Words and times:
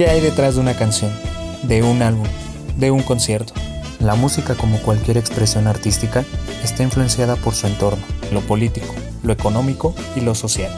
¿Qué 0.00 0.08
hay 0.08 0.22
detrás 0.22 0.54
de 0.54 0.62
una 0.62 0.72
canción, 0.72 1.12
de 1.62 1.82
un 1.82 2.00
álbum, 2.00 2.26
de 2.78 2.90
un 2.90 3.02
concierto? 3.02 3.52
La 3.98 4.14
música, 4.14 4.54
como 4.54 4.78
cualquier 4.78 5.18
expresión 5.18 5.66
artística, 5.66 6.24
está 6.64 6.82
influenciada 6.82 7.36
por 7.36 7.54
su 7.54 7.66
entorno, 7.66 8.02
lo 8.32 8.40
político, 8.40 8.94
lo 9.22 9.34
económico 9.34 9.94
y 10.16 10.22
lo 10.22 10.34
social. 10.34 10.72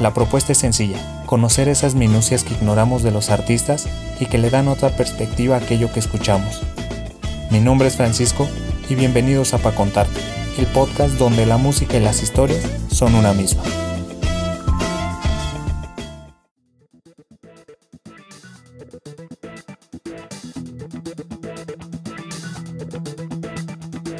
La 0.00 0.14
propuesta 0.14 0.52
es 0.52 0.58
sencilla, 0.60 0.96
conocer 1.26 1.68
esas 1.68 1.94
minucias 1.94 2.42
que 2.42 2.54
ignoramos 2.54 3.02
de 3.02 3.10
los 3.10 3.28
artistas 3.28 3.86
y 4.18 4.24
que 4.24 4.38
le 4.38 4.48
dan 4.48 4.68
otra 4.68 4.96
perspectiva 4.96 5.56
a 5.56 5.58
aquello 5.58 5.92
que 5.92 6.00
escuchamos. 6.00 6.62
Mi 7.50 7.60
nombre 7.60 7.88
es 7.88 7.96
Francisco 7.96 8.48
y 8.88 8.94
bienvenidos 8.94 9.52
a 9.52 9.58
Pa 9.58 9.74
Contarte, 9.74 10.22
el 10.56 10.64
podcast 10.68 11.18
donde 11.18 11.44
la 11.44 11.58
música 11.58 11.98
y 11.98 12.00
las 12.00 12.22
historias 12.22 12.62
son 12.88 13.14
una 13.14 13.34
misma. 13.34 13.62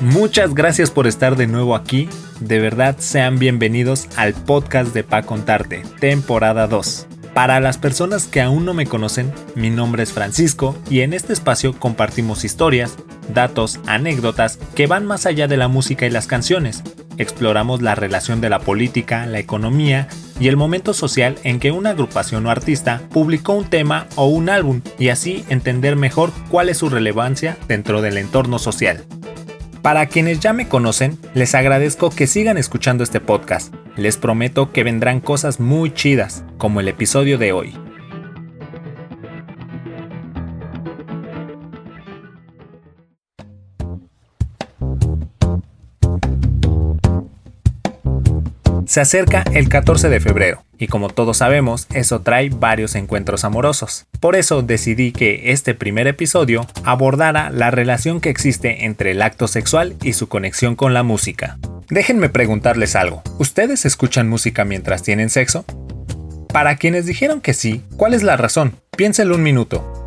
Muchas 0.04 0.54
gracias 0.54 0.90
por 0.90 1.06
estar 1.06 1.34
de 1.34 1.46
nuevo 1.46 1.74
aquí. 1.74 2.10
De 2.38 2.58
verdad 2.58 2.96
sean 2.98 3.38
bienvenidos 3.38 4.06
al 4.16 4.34
podcast 4.34 4.92
de 4.92 5.02
Pa 5.02 5.22
Contarte, 5.22 5.82
temporada 5.98 6.66
2. 6.66 7.06
Para 7.32 7.58
las 7.58 7.78
personas 7.78 8.26
que 8.26 8.42
aún 8.42 8.66
no 8.66 8.74
me 8.74 8.84
conocen, 8.84 9.32
mi 9.54 9.70
nombre 9.70 10.02
es 10.02 10.12
Francisco 10.12 10.76
y 10.90 11.00
en 11.00 11.14
este 11.14 11.32
espacio 11.32 11.72
compartimos 11.72 12.44
historias, 12.44 12.96
datos, 13.32 13.80
anécdotas 13.86 14.58
que 14.74 14.86
van 14.86 15.06
más 15.06 15.24
allá 15.24 15.48
de 15.48 15.56
la 15.56 15.68
música 15.68 16.04
y 16.04 16.10
las 16.10 16.26
canciones. 16.26 16.82
Exploramos 17.16 17.80
la 17.80 17.94
relación 17.94 18.42
de 18.42 18.50
la 18.50 18.58
política, 18.58 19.24
la 19.24 19.38
economía 19.38 20.08
y 20.38 20.48
el 20.48 20.58
momento 20.58 20.92
social 20.92 21.36
en 21.44 21.58
que 21.60 21.72
una 21.72 21.90
agrupación 21.90 22.44
o 22.44 22.50
artista 22.50 23.00
publicó 23.10 23.54
un 23.54 23.70
tema 23.70 24.06
o 24.16 24.26
un 24.26 24.50
álbum 24.50 24.82
y 24.98 25.08
así 25.08 25.46
entender 25.48 25.96
mejor 25.96 26.30
cuál 26.50 26.68
es 26.68 26.76
su 26.76 26.90
relevancia 26.90 27.56
dentro 27.68 28.02
del 28.02 28.18
entorno 28.18 28.58
social. 28.58 29.06
Para 29.84 30.06
quienes 30.06 30.40
ya 30.40 30.54
me 30.54 30.66
conocen, 30.66 31.18
les 31.34 31.54
agradezco 31.54 32.08
que 32.08 32.26
sigan 32.26 32.56
escuchando 32.56 33.04
este 33.04 33.20
podcast. 33.20 33.74
Les 33.96 34.16
prometo 34.16 34.72
que 34.72 34.82
vendrán 34.82 35.20
cosas 35.20 35.60
muy 35.60 35.92
chidas, 35.92 36.42
como 36.56 36.80
el 36.80 36.88
episodio 36.88 37.36
de 37.36 37.52
hoy. 37.52 37.74
Se 48.86 49.02
acerca 49.02 49.44
el 49.52 49.68
14 49.68 50.08
de 50.08 50.20
febrero 50.20 50.63
y 50.78 50.88
como 50.88 51.08
todos 51.08 51.38
sabemos, 51.38 51.86
eso 51.94 52.20
trae 52.20 52.50
varios 52.50 52.94
encuentros 52.94 53.44
amorosos. 53.44 54.06
Por 54.20 54.36
eso 54.36 54.62
decidí 54.62 55.12
que 55.12 55.52
este 55.52 55.74
primer 55.74 56.06
episodio 56.06 56.66
abordara 56.84 57.50
la 57.50 57.70
relación 57.70 58.20
que 58.20 58.30
existe 58.30 58.84
entre 58.84 59.12
el 59.12 59.22
acto 59.22 59.48
sexual 59.48 59.96
y 60.02 60.14
su 60.14 60.28
conexión 60.28 60.76
con 60.76 60.94
la 60.94 61.02
música. 61.02 61.58
Déjenme 61.88 62.28
preguntarles 62.28 62.96
algo, 62.96 63.22
¿ustedes 63.38 63.84
escuchan 63.84 64.28
música 64.28 64.64
mientras 64.64 65.02
tienen 65.02 65.30
sexo? 65.30 65.64
Para 66.52 66.76
quienes 66.76 67.06
dijeron 67.06 67.40
que 67.40 67.52
sí, 67.52 67.82
¿cuál 67.96 68.14
es 68.14 68.22
la 68.22 68.36
razón? 68.36 68.76
Piénsenlo 68.96 69.34
un 69.34 69.42
minuto. 69.42 70.03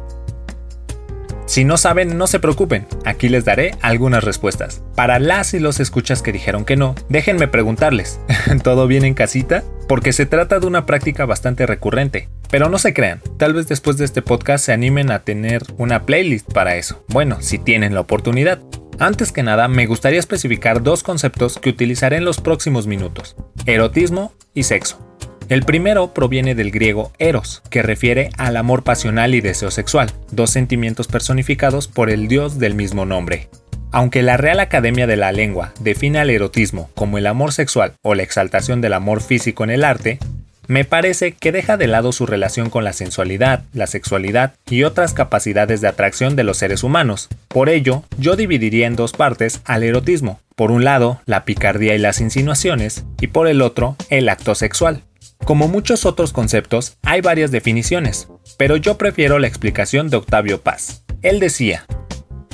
Si 1.47 1.63
no 1.63 1.77
saben, 1.77 2.17
no 2.17 2.27
se 2.27 2.41
preocupen, 2.41 2.85
aquí 3.05 3.29
les 3.29 3.45
daré 3.45 3.71
algunas 3.81 4.21
respuestas. 4.21 4.83
Para 4.95 5.17
las 5.17 5.53
y 5.53 5.59
los 5.59 5.79
escuchas 5.79 6.21
que 6.21 6.33
dijeron 6.33 6.65
que 6.65 6.75
no, 6.75 6.93
déjenme 7.07 7.47
preguntarles, 7.47 8.19
¿todo 8.63 8.85
bien 8.85 9.05
en 9.05 9.13
casita? 9.13 9.63
Porque 9.87 10.11
se 10.11 10.25
trata 10.25 10.59
de 10.59 10.67
una 10.67 10.85
práctica 10.85 11.25
bastante 11.25 11.65
recurrente. 11.65 12.27
Pero 12.51 12.67
no 12.67 12.77
se 12.77 12.93
crean, 12.93 13.21
tal 13.37 13.53
vez 13.53 13.69
después 13.69 13.97
de 13.97 14.03
este 14.03 14.21
podcast 14.21 14.65
se 14.65 14.73
animen 14.73 15.09
a 15.09 15.19
tener 15.19 15.63
una 15.77 16.05
playlist 16.05 16.51
para 16.51 16.75
eso. 16.75 17.05
Bueno, 17.07 17.37
si 17.39 17.57
tienen 17.57 17.93
la 17.93 18.01
oportunidad. 18.01 18.59
Antes 18.99 19.31
que 19.31 19.41
nada, 19.41 19.69
me 19.69 19.85
gustaría 19.85 20.19
especificar 20.19 20.83
dos 20.83 21.01
conceptos 21.01 21.59
que 21.59 21.69
utilizaré 21.69 22.17
en 22.17 22.25
los 22.25 22.41
próximos 22.41 22.87
minutos. 22.87 23.37
Erotismo 23.65 24.33
y 24.53 24.63
sexo. 24.63 25.16
El 25.49 25.63
primero 25.63 26.13
proviene 26.13 26.55
del 26.55 26.71
griego 26.71 27.13
eros, 27.19 27.63
que 27.69 27.81
refiere 27.81 28.31
al 28.37 28.57
amor 28.57 28.83
pasional 28.83 29.33
y 29.33 29.39
deseo 29.39 29.71
sexual, 29.71 30.11
dos 30.29 30.49
sentimientos 30.49 31.07
personificados 31.07 31.87
por 31.87 32.09
el 32.09 32.27
dios 32.27 32.59
del 32.59 32.75
mismo 32.75 33.05
nombre. 33.05 33.47
Aunque 33.93 34.23
la 34.23 34.35
Real 34.35 34.59
Academia 34.59 35.07
de 35.07 35.15
la 35.15 35.31
Lengua 35.31 35.71
define 35.79 36.19
al 36.19 36.29
erotismo 36.29 36.89
como 36.95 37.17
el 37.17 37.27
amor 37.27 37.53
sexual 37.53 37.93
o 38.01 38.13
la 38.13 38.23
exaltación 38.23 38.81
del 38.81 38.91
amor 38.91 39.21
físico 39.21 39.63
en 39.63 39.69
el 39.69 39.85
arte, 39.85 40.19
me 40.67 40.83
parece 40.83 41.31
que 41.31 41.53
deja 41.53 41.77
de 41.77 41.87
lado 41.87 42.11
su 42.11 42.25
relación 42.25 42.69
con 42.69 42.83
la 42.83 42.91
sensualidad, 42.91 43.63
la 43.71 43.87
sexualidad 43.87 44.53
y 44.69 44.83
otras 44.83 45.13
capacidades 45.13 45.79
de 45.79 45.87
atracción 45.87 46.35
de 46.35 46.43
los 46.43 46.57
seres 46.57 46.83
humanos. 46.83 47.29
Por 47.47 47.69
ello, 47.69 48.03
yo 48.17 48.35
dividiría 48.35 48.85
en 48.85 48.97
dos 48.97 49.13
partes 49.13 49.61
al 49.63 49.83
erotismo. 49.83 50.41
Por 50.57 50.71
un 50.71 50.83
lado, 50.83 51.21
la 51.25 51.45
picardía 51.45 51.95
y 51.95 51.99
las 51.99 52.19
insinuaciones, 52.19 53.05
y 53.21 53.27
por 53.27 53.47
el 53.47 53.61
otro, 53.61 53.95
el 54.09 54.27
acto 54.27 54.55
sexual. 54.55 55.03
Como 55.45 55.67
muchos 55.67 56.05
otros 56.05 56.33
conceptos, 56.33 56.97
hay 57.03 57.21
varias 57.21 57.51
definiciones, 57.51 58.27
pero 58.57 58.77
yo 58.77 58.97
prefiero 58.97 59.39
la 59.39 59.47
explicación 59.47 60.09
de 60.09 60.17
Octavio 60.17 60.61
Paz. 60.61 61.03
Él 61.21 61.39
decía, 61.39 61.85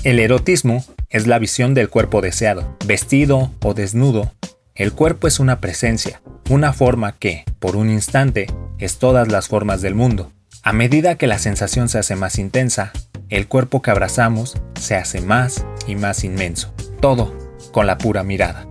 el 0.04 0.20
erotismo 0.20 0.84
es 1.10 1.28
la 1.28 1.40
visión 1.40 1.74
del 1.74 1.90
cuerpo 1.90 2.22
deseado, 2.22 2.78
vestido 2.86 3.52
o 3.62 3.74
desnudo. 3.74 4.34
El 4.76 4.94
cuerpo 4.94 5.28
es 5.28 5.40
una 5.40 5.60
presencia, 5.60 6.22
una 6.50 6.74
forma 6.74 7.14
que, 7.18 7.46
por 7.60 7.76
un 7.76 7.90
instante, 7.90 8.48
es 8.80 8.98
todas 8.98 9.28
las 9.32 9.48
formas 9.48 9.82
del 9.82 9.96
mundo. 9.96 10.32
A 10.64 10.74
medida 10.74 11.16
que 11.16 11.28
la 11.28 11.40
sensación 11.40 11.90
se 11.90 12.00
hace 12.00 12.16
más 12.16 12.40
intensa, 12.40 12.92
el 13.30 13.48
cuerpo 13.48 13.82
que 13.82 13.92
abrazamos 13.92 14.62
se 14.80 14.96
hace 14.96 15.22
más 15.22 15.66
y 15.88 15.96
más 15.96 16.24
inmenso. 16.24 16.74
Todo 17.00 17.38
con 17.72 17.88
la 17.88 17.98
pura 17.98 18.24
mirada. 18.24 18.68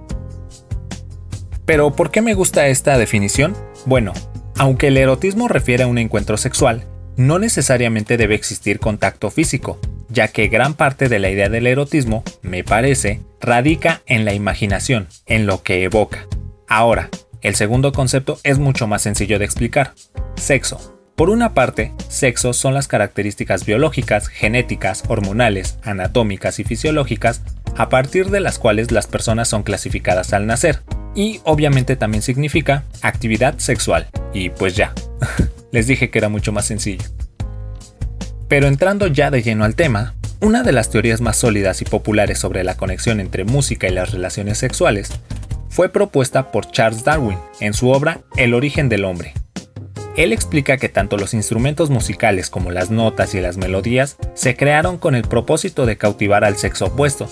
Pero 1.64 1.94
¿por 1.94 2.10
qué 2.10 2.22
me 2.22 2.34
gusta 2.34 2.66
esta 2.68 2.98
definición? 2.98 3.56
Bueno, 3.84 4.12
aunque 4.56 4.88
el 4.88 4.96
erotismo 4.96 5.48
refiere 5.48 5.84
a 5.84 5.86
un 5.86 5.98
encuentro 5.98 6.36
sexual, 6.36 6.84
no 7.16 7.38
necesariamente 7.38 8.16
debe 8.16 8.34
existir 8.34 8.78
contacto 8.78 9.30
físico, 9.30 9.78
ya 10.08 10.28
que 10.28 10.48
gran 10.48 10.74
parte 10.74 11.08
de 11.08 11.18
la 11.18 11.30
idea 11.30 11.48
del 11.48 11.66
erotismo, 11.66 12.22
me 12.42 12.64
parece, 12.64 13.20
radica 13.40 14.02
en 14.06 14.24
la 14.24 14.34
imaginación, 14.34 15.08
en 15.26 15.46
lo 15.46 15.62
que 15.62 15.82
evoca. 15.82 16.26
Ahora, 16.68 17.08
el 17.40 17.54
segundo 17.56 17.92
concepto 17.92 18.38
es 18.44 18.58
mucho 18.58 18.86
más 18.86 19.02
sencillo 19.02 19.38
de 19.38 19.44
explicar. 19.44 19.94
Sexo. 20.36 21.01
Por 21.16 21.28
una 21.28 21.52
parte, 21.52 21.92
sexo 22.08 22.54
son 22.54 22.72
las 22.72 22.88
características 22.88 23.66
biológicas, 23.66 24.28
genéticas, 24.28 25.04
hormonales, 25.08 25.78
anatómicas 25.82 26.58
y 26.58 26.64
fisiológicas 26.64 27.42
a 27.76 27.90
partir 27.90 28.30
de 28.30 28.40
las 28.40 28.58
cuales 28.58 28.90
las 28.92 29.06
personas 29.06 29.48
son 29.48 29.62
clasificadas 29.62 30.32
al 30.32 30.46
nacer 30.46 30.80
y 31.14 31.40
obviamente 31.44 31.96
también 31.96 32.22
significa 32.22 32.84
actividad 33.02 33.58
sexual. 33.58 34.08
Y 34.32 34.50
pues 34.50 34.74
ya, 34.74 34.94
les 35.72 35.86
dije 35.86 36.10
que 36.10 36.18
era 36.18 36.30
mucho 36.30 36.50
más 36.50 36.64
sencillo. 36.64 37.04
Pero 38.48 38.66
entrando 38.66 39.06
ya 39.06 39.30
de 39.30 39.42
lleno 39.42 39.64
al 39.64 39.74
tema, 39.74 40.14
una 40.40 40.62
de 40.62 40.72
las 40.72 40.90
teorías 40.90 41.20
más 41.20 41.36
sólidas 41.36 41.82
y 41.82 41.84
populares 41.84 42.38
sobre 42.38 42.64
la 42.64 42.76
conexión 42.76 43.20
entre 43.20 43.44
música 43.44 43.86
y 43.86 43.92
las 43.92 44.12
relaciones 44.12 44.58
sexuales 44.58 45.10
fue 45.68 45.90
propuesta 45.90 46.50
por 46.50 46.70
Charles 46.70 47.04
Darwin 47.04 47.38
en 47.60 47.74
su 47.74 47.90
obra 47.90 48.20
El 48.36 48.54
origen 48.54 48.88
del 48.88 49.04
hombre. 49.04 49.34
Él 50.16 50.32
explica 50.32 50.76
que 50.76 50.88
tanto 50.88 51.16
los 51.16 51.32
instrumentos 51.32 51.88
musicales 51.88 52.50
como 52.50 52.70
las 52.70 52.90
notas 52.90 53.34
y 53.34 53.40
las 53.40 53.56
melodías 53.56 54.16
se 54.34 54.56
crearon 54.56 54.98
con 54.98 55.14
el 55.14 55.22
propósito 55.22 55.86
de 55.86 55.96
cautivar 55.96 56.44
al 56.44 56.56
sexo 56.56 56.86
opuesto, 56.86 57.28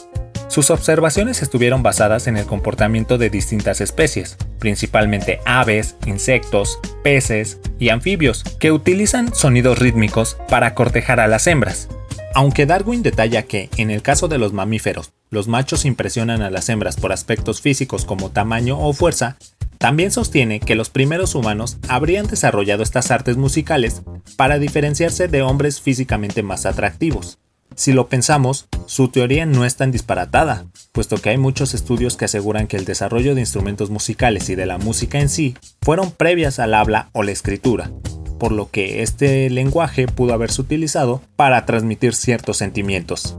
sus 0.51 0.71
observaciones 0.71 1.43
estuvieron 1.43 1.85
basadas 1.85 2.27
en 2.27 2.37
el 2.37 2.45
comportamiento 2.45 3.19
de 3.19 3.31
distintas 3.31 3.81
especies, 3.81 4.37
principalmente 4.59 5.39
aves, 5.47 5.95
insectos, 6.07 6.81
peces 7.05 7.61
y 7.79 7.91
anfibios, 7.91 8.43
que 8.59 8.73
utilizan 8.73 9.33
sonidos 9.33 9.79
rítmicos 9.79 10.37
para 10.49 10.75
cortejar 10.75 11.21
a 11.21 11.29
las 11.29 11.47
hembras. 11.47 11.89
Aunque 12.35 12.67
Darwin 12.67 13.03
detalla 13.03 13.43
que, 13.43 13.71
en 13.77 13.91
el 13.93 14.03
caso 14.03 14.27
de 14.27 14.39
los 14.39 14.53
mamíferos, 14.53 15.13
los 15.31 15.47
machos 15.47 15.85
impresionan 15.85 16.43
a 16.43 16.51
las 16.51 16.69
hembras 16.69 16.97
por 16.97 17.13
aspectos 17.13 17.61
físicos 17.61 18.05
como 18.05 18.31
tamaño 18.31 18.77
o 18.77 18.93
fuerza, 18.93 19.37
también 19.81 20.11
sostiene 20.11 20.61
que 20.61 20.75
los 20.75 20.91
primeros 20.91 21.35
humanos 21.35 21.79
habrían 21.89 22.27
desarrollado 22.27 22.83
estas 22.83 23.11
artes 23.11 23.39
musicales 23.39 24.03
para 24.37 24.59
diferenciarse 24.59 25.27
de 25.27 25.41
hombres 25.41 25.81
físicamente 25.81 26.43
más 26.43 26.67
atractivos. 26.67 27.39
Si 27.77 27.95
lo 27.95 28.07
pensamos, 28.07 28.69
su 28.85 29.09
teoría 29.09 29.47
no 29.47 29.65
es 29.65 29.77
tan 29.77 29.91
disparatada, 29.91 30.67
puesto 30.93 31.17
que 31.17 31.31
hay 31.31 31.39
muchos 31.39 31.73
estudios 31.73 32.19
que 32.19 32.27
aseguran 32.27 32.67
que 32.67 32.77
el 32.77 32.85
desarrollo 32.85 33.35
de 33.35 33.41
instrumentos 33.41 33.89
musicales 33.89 34.51
y 34.51 34.55
de 34.55 34.67
la 34.67 34.77
música 34.77 35.19
en 35.19 35.31
sí 35.31 35.57
fueron 35.81 36.11
previas 36.11 36.59
al 36.59 36.75
habla 36.75 37.09
o 37.13 37.23
la 37.23 37.31
escritura, 37.31 37.91
por 38.39 38.53
lo 38.53 38.71
que 38.71 39.03
este 39.03 39.49
lenguaje 39.49 40.07
pudo 40.07 40.35
haberse 40.35 40.61
utilizado 40.61 41.23
para 41.37 41.65
transmitir 41.65 42.15
ciertos 42.15 42.59
sentimientos. 42.59 43.39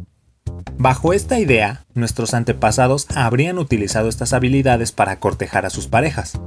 Bajo 0.78 1.14
esta 1.14 1.40
idea, 1.40 1.86
nuestros 1.94 2.34
antepasados 2.34 3.08
habrían 3.16 3.58
utilizado 3.58 4.10
estas 4.10 4.34
habilidades 4.34 4.92
para 4.92 5.20
cortejar 5.20 5.66
a 5.66 5.70
sus 5.70 5.88
parejas. 5.88 6.40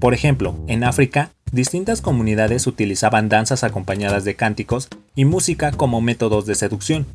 Por 0.00 0.14
ejemplo, 0.14 0.56
en 0.66 0.84
África, 0.84 1.30
distintas 1.52 2.00
comunidades 2.00 2.66
utilizaban 2.66 3.28
danzas 3.28 3.64
acompañadas 3.64 4.24
de 4.24 4.34
cánticos 4.34 4.88
y 5.14 5.24
música 5.24 5.72
como 5.72 6.00
métodos 6.00 6.46
de 6.46 6.54
seducción. 6.54 7.06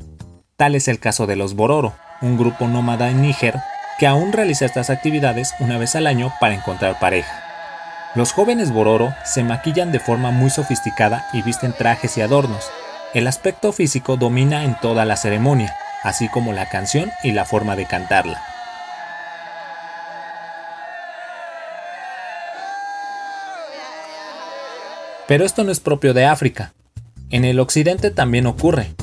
Tal 0.56 0.74
es 0.74 0.88
el 0.88 0.98
caso 0.98 1.26
de 1.26 1.36
los 1.36 1.54
Bororo, 1.54 1.94
un 2.22 2.38
grupo 2.38 2.68
nómada 2.68 3.10
en 3.10 3.22
Níger 3.22 3.56
que 3.98 4.06
aún 4.06 4.32
realiza 4.32 4.66
estas 4.66 4.90
actividades 4.90 5.54
una 5.60 5.78
vez 5.78 5.96
al 5.96 6.06
año 6.06 6.32
para 6.40 6.54
encontrar 6.54 6.98
pareja. 6.98 7.42
Los 8.14 8.32
jóvenes 8.32 8.72
Bororo 8.72 9.14
se 9.24 9.42
maquillan 9.42 9.92
de 9.92 10.00
forma 10.00 10.30
muy 10.30 10.50
sofisticada 10.50 11.28
y 11.32 11.42
visten 11.42 11.74
trajes 11.76 12.16
y 12.16 12.22
adornos. 12.22 12.70
El 13.14 13.26
aspecto 13.26 13.72
físico 13.72 14.16
domina 14.16 14.64
en 14.64 14.78
toda 14.80 15.04
la 15.04 15.16
ceremonia, 15.16 15.74
así 16.06 16.28
como 16.28 16.52
la 16.52 16.68
canción 16.68 17.10
y 17.24 17.32
la 17.32 17.44
forma 17.44 17.74
de 17.74 17.84
cantarla. 17.84 18.40
Pero 25.26 25.44
esto 25.44 25.64
no 25.64 25.72
es 25.72 25.80
propio 25.80 26.14
de 26.14 26.24
África. 26.24 26.72
En 27.30 27.44
el 27.44 27.58
occidente 27.58 28.12
también 28.12 28.46
ocurre. 28.46 28.94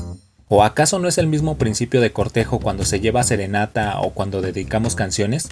¿O 0.48 0.64
acaso 0.64 0.98
no 0.98 1.06
es 1.06 1.18
el 1.18 1.26
mismo 1.26 1.58
principio 1.58 2.00
de 2.00 2.12
cortejo 2.12 2.58
cuando 2.58 2.86
se 2.86 3.00
lleva 3.00 3.22
serenata 3.22 4.00
o 4.00 4.14
cuando 4.14 4.40
dedicamos 4.40 4.94
canciones? 4.94 5.50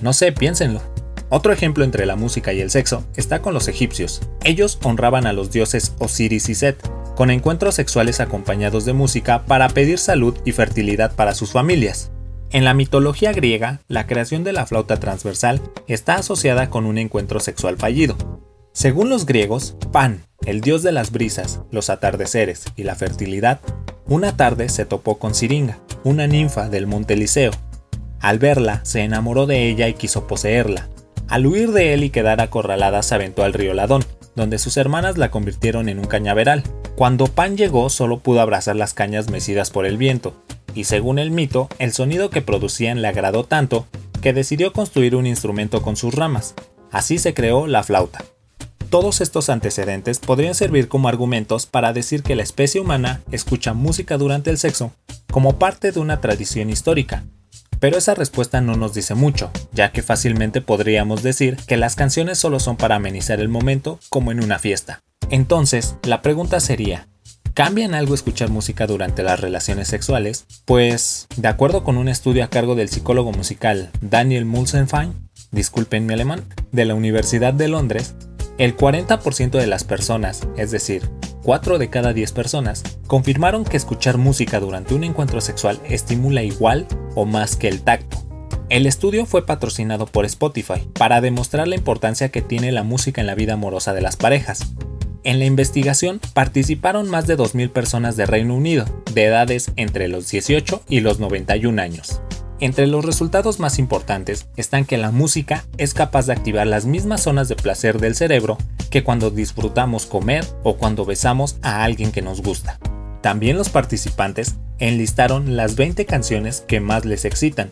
No 0.00 0.12
sé, 0.12 0.30
piénsenlo. 0.30 0.80
Otro 1.28 1.52
ejemplo 1.52 1.82
entre 1.82 2.06
la 2.06 2.14
música 2.14 2.52
y 2.52 2.60
el 2.60 2.70
sexo 2.70 3.04
está 3.16 3.42
con 3.42 3.52
los 3.52 3.66
egipcios. 3.66 4.20
Ellos 4.44 4.78
honraban 4.84 5.26
a 5.26 5.32
los 5.32 5.50
dioses 5.50 5.94
Osiris 5.98 6.48
y 6.48 6.54
Set, 6.54 6.76
con 7.14 7.30
encuentros 7.30 7.74
sexuales 7.74 8.20
acompañados 8.20 8.84
de 8.84 8.92
música 8.92 9.44
para 9.46 9.68
pedir 9.68 9.98
salud 9.98 10.34
y 10.44 10.52
fertilidad 10.52 11.14
para 11.14 11.34
sus 11.34 11.52
familias. 11.52 12.10
En 12.50 12.64
la 12.64 12.74
mitología 12.74 13.32
griega, 13.32 13.80
la 13.88 14.06
creación 14.06 14.44
de 14.44 14.52
la 14.52 14.66
flauta 14.66 15.00
transversal 15.00 15.60
está 15.88 16.16
asociada 16.16 16.70
con 16.70 16.86
un 16.86 16.98
encuentro 16.98 17.40
sexual 17.40 17.76
fallido, 17.76 18.16
según 18.74 19.08
los 19.08 19.24
griegos, 19.24 19.76
Pan, 19.92 20.24
el 20.44 20.60
dios 20.60 20.82
de 20.82 20.90
las 20.90 21.12
brisas, 21.12 21.60
los 21.70 21.90
atardeceres 21.90 22.64
y 22.74 22.82
la 22.82 22.96
fertilidad, 22.96 23.60
una 24.08 24.36
tarde 24.36 24.68
se 24.68 24.84
topó 24.84 25.16
con 25.20 25.32
Siringa, 25.32 25.78
una 26.02 26.26
ninfa 26.26 26.68
del 26.68 26.88
monte 26.88 27.14
Liceo. 27.14 27.52
Al 28.18 28.40
verla, 28.40 28.80
se 28.82 29.02
enamoró 29.02 29.46
de 29.46 29.68
ella 29.68 29.86
y 29.86 29.94
quiso 29.94 30.26
poseerla. 30.26 30.88
Al 31.28 31.46
huir 31.46 31.70
de 31.70 31.94
él 31.94 32.02
y 32.02 32.10
quedar 32.10 32.40
acorralada, 32.40 33.04
se 33.04 33.14
aventó 33.14 33.44
al 33.44 33.52
río 33.52 33.74
Ladón, 33.74 34.04
donde 34.34 34.58
sus 34.58 34.76
hermanas 34.76 35.18
la 35.18 35.30
convirtieron 35.30 35.88
en 35.88 36.00
un 36.00 36.06
cañaveral. 36.06 36.64
Cuando 36.96 37.26
Pan 37.26 37.56
llegó, 37.56 37.90
solo 37.90 38.20
pudo 38.20 38.40
abrazar 38.40 38.76
las 38.76 38.94
cañas 38.94 39.28
mecidas 39.28 39.70
por 39.70 39.84
el 39.84 39.96
viento, 39.96 40.34
y 40.74 40.84
según 40.84 41.18
el 41.18 41.32
mito, 41.32 41.68
el 41.80 41.92
sonido 41.92 42.30
que 42.30 42.40
producían 42.40 43.02
le 43.02 43.08
agradó 43.08 43.42
tanto 43.44 43.86
que 44.22 44.32
decidió 44.32 44.72
construir 44.72 45.16
un 45.16 45.26
instrumento 45.26 45.82
con 45.82 45.96
sus 45.96 46.14
ramas. 46.14 46.54
Así 46.92 47.18
se 47.18 47.34
creó 47.34 47.66
la 47.66 47.82
flauta. 47.82 48.24
Todos 48.90 49.20
estos 49.20 49.50
antecedentes 49.50 50.20
podrían 50.20 50.54
servir 50.54 50.86
como 50.86 51.08
argumentos 51.08 51.66
para 51.66 51.92
decir 51.92 52.22
que 52.22 52.36
la 52.36 52.44
especie 52.44 52.80
humana 52.80 53.22
escucha 53.32 53.74
música 53.74 54.16
durante 54.16 54.50
el 54.50 54.58
sexo 54.58 54.92
como 55.32 55.58
parte 55.58 55.90
de 55.90 55.98
una 55.98 56.20
tradición 56.20 56.70
histórica. 56.70 57.24
Pero 57.80 57.98
esa 57.98 58.14
respuesta 58.14 58.60
no 58.60 58.76
nos 58.76 58.94
dice 58.94 59.16
mucho, 59.16 59.50
ya 59.72 59.90
que 59.90 60.02
fácilmente 60.02 60.60
podríamos 60.60 61.24
decir 61.24 61.56
que 61.66 61.76
las 61.76 61.96
canciones 61.96 62.38
solo 62.38 62.60
son 62.60 62.76
para 62.76 62.94
amenizar 62.94 63.40
el 63.40 63.48
momento 63.48 63.98
como 64.08 64.30
en 64.30 64.42
una 64.42 64.60
fiesta. 64.60 65.03
Entonces, 65.30 65.96
la 66.02 66.22
pregunta 66.22 66.60
sería, 66.60 67.08
¿Cambia 67.54 67.84
en 67.84 67.94
algo 67.94 68.16
escuchar 68.16 68.50
música 68.50 68.88
durante 68.88 69.22
las 69.22 69.38
relaciones 69.38 69.86
sexuales? 69.86 70.44
Pues, 70.64 71.28
de 71.36 71.46
acuerdo 71.46 71.84
con 71.84 71.98
un 71.98 72.08
estudio 72.08 72.42
a 72.42 72.50
cargo 72.50 72.74
del 72.74 72.88
psicólogo 72.88 73.30
musical 73.30 73.92
Daniel 74.00 74.44
Mulsenfein, 74.44 75.14
disculpen 75.52 76.04
mi 76.04 76.14
alemán, 76.14 76.42
de 76.72 76.84
la 76.84 76.96
Universidad 76.96 77.54
de 77.54 77.68
Londres, 77.68 78.16
el 78.58 78.76
40% 78.76 79.52
de 79.52 79.68
las 79.68 79.84
personas, 79.84 80.48
es 80.56 80.72
decir, 80.72 81.08
4 81.44 81.78
de 81.78 81.90
cada 81.90 82.12
10 82.12 82.32
personas, 82.32 82.82
confirmaron 83.06 83.64
que 83.64 83.76
escuchar 83.76 84.18
música 84.18 84.58
durante 84.58 84.94
un 84.94 85.04
encuentro 85.04 85.40
sexual 85.40 85.80
estimula 85.88 86.42
igual 86.42 86.88
o 87.14 87.24
más 87.24 87.54
que 87.54 87.68
el 87.68 87.82
tacto. 87.82 88.16
El 88.68 88.86
estudio 88.86 89.26
fue 89.26 89.46
patrocinado 89.46 90.06
por 90.06 90.24
Spotify 90.24 90.88
para 90.98 91.20
demostrar 91.20 91.68
la 91.68 91.76
importancia 91.76 92.30
que 92.30 92.42
tiene 92.42 92.72
la 92.72 92.82
música 92.82 93.20
en 93.20 93.28
la 93.28 93.34
vida 93.36 93.52
amorosa 93.52 93.92
de 93.92 94.00
las 94.00 94.16
parejas. 94.16 94.74
En 95.24 95.38
la 95.38 95.46
investigación 95.46 96.20
participaron 96.34 97.08
más 97.08 97.26
de 97.26 97.38
2.000 97.38 97.70
personas 97.70 98.14
de 98.16 98.26
Reino 98.26 98.54
Unido, 98.54 98.84
de 99.14 99.24
edades 99.24 99.72
entre 99.76 100.06
los 100.08 100.30
18 100.30 100.82
y 100.86 101.00
los 101.00 101.18
91 101.18 101.80
años. 101.80 102.20
Entre 102.60 102.86
los 102.86 103.06
resultados 103.06 103.58
más 103.58 103.78
importantes 103.78 104.46
están 104.56 104.84
que 104.84 104.98
la 104.98 105.10
música 105.10 105.64
es 105.78 105.94
capaz 105.94 106.26
de 106.26 106.34
activar 106.34 106.66
las 106.66 106.84
mismas 106.84 107.22
zonas 107.22 107.48
de 107.48 107.56
placer 107.56 108.00
del 108.00 108.14
cerebro 108.14 108.58
que 108.90 109.02
cuando 109.02 109.30
disfrutamos 109.30 110.04
comer 110.04 110.44
o 110.62 110.76
cuando 110.76 111.06
besamos 111.06 111.56
a 111.62 111.84
alguien 111.84 112.12
que 112.12 112.20
nos 112.20 112.42
gusta. 112.42 112.78
También 113.22 113.56
los 113.56 113.70
participantes 113.70 114.56
enlistaron 114.78 115.56
las 115.56 115.74
20 115.74 116.04
canciones 116.04 116.62
que 116.68 116.80
más 116.80 117.06
les 117.06 117.24
excitan. 117.24 117.70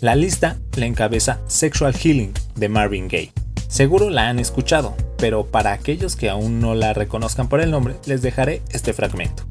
La 0.00 0.16
lista 0.16 0.56
la 0.74 0.86
encabeza 0.86 1.40
Sexual 1.48 1.94
Healing 1.94 2.32
de 2.56 2.68
Marvin 2.70 3.08
Gaye. 3.08 3.32
Seguro 3.68 4.08
la 4.08 4.28
han 4.28 4.38
escuchado, 4.38 4.96
pero 5.24 5.46
para 5.46 5.72
aquellos 5.72 6.16
que 6.16 6.28
aún 6.28 6.60
no 6.60 6.74
la 6.74 6.92
reconozcan 6.92 7.48
por 7.48 7.62
el 7.62 7.70
nombre, 7.70 7.94
les 8.04 8.20
dejaré 8.20 8.60
este 8.74 8.92
fragmento. 8.92 9.44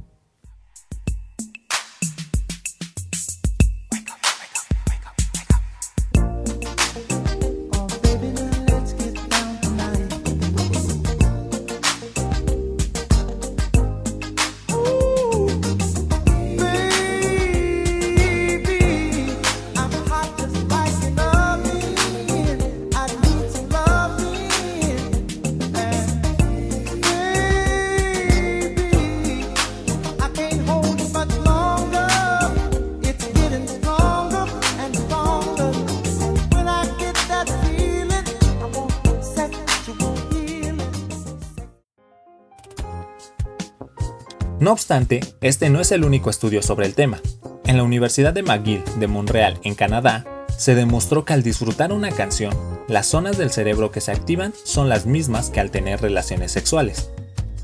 No 44.64 44.72
obstante, 44.72 45.20
este 45.42 45.70
no 45.70 45.82
es 45.82 45.92
el 45.92 46.06
único 46.06 46.30
estudio 46.30 46.62
sobre 46.64 46.86
el 46.86 46.96
tema. 46.96 47.20
En 47.66 47.76
la 47.76 47.84
Universidad 47.84 48.32
de 48.32 48.44
McGill 48.44 48.82
de 48.98 49.08
Montreal, 49.08 49.60
en 49.64 49.76
Canadá, 49.76 50.24
se 50.58 50.74
demostró 50.74 51.26
que 51.26 51.34
al 51.34 51.44
disfrutar 51.44 51.92
una 51.92 52.12
canción, 52.12 52.56
las 52.88 53.08
zonas 53.08 53.38
del 53.38 53.52
cerebro 53.52 53.92
que 53.92 54.00
se 54.00 54.14
activan 54.14 54.54
son 54.64 54.88
las 54.88 55.06
mismas 55.06 55.50
que 55.50 55.60
al 55.60 55.70
tener 55.70 56.00
relaciones 56.00 56.54
sexuales. 56.54 57.10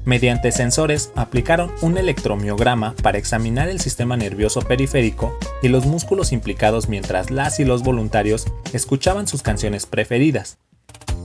Mediante 0.04 0.52
sensores 0.52 1.14
aplicaron 1.16 1.72
un 1.82 1.98
electromiograma 1.98 2.94
para 3.02 3.18
examinar 3.18 3.70
el 3.70 3.80
sistema 3.80 4.18
nervioso 4.18 4.60
periférico 4.60 5.38
y 5.64 5.70
los 5.70 5.86
músculos 5.86 6.34
implicados 6.34 6.90
mientras 6.90 7.32
las 7.32 7.62
y 7.62 7.64
los 7.64 7.82
voluntarios 7.82 8.46
escuchaban 8.74 9.26
sus 9.26 9.42
canciones 9.42 9.86
preferidas, 9.86 10.58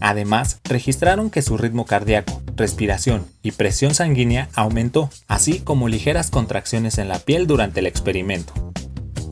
Además, 0.06 0.60
registraron 0.64 1.30
que 1.30 1.40
su 1.40 1.56
ritmo 1.56 1.86
cardíaco, 1.86 2.42
respiración 2.56 3.24
y 3.42 3.52
presión 3.52 3.94
sanguínea 3.94 4.50
aumentó, 4.54 5.08
así 5.28 5.60
como 5.60 5.88
ligeras 5.88 6.30
contracciones 6.30 6.98
en 6.98 7.08
la 7.08 7.20
piel 7.20 7.46
durante 7.46 7.80
el 7.80 7.86
experimento. 7.86 8.52